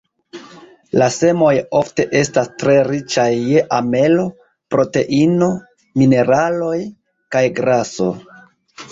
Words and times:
La 0.99 1.07
semoj 1.15 1.49
ofte 1.79 2.05
estas 2.21 2.47
tre 2.63 2.77
riĉaj 2.87 3.25
je 3.49 3.61
amelo, 3.79 4.23
proteino, 4.75 5.49
mineraloj 6.03 6.79
kaj 7.37 7.43
graso. 7.61 8.09